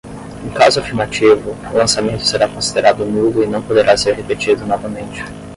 [0.43, 5.23] Em caso afirmativo, o lançamento será considerado nulo e não poderá ser repetido novamente.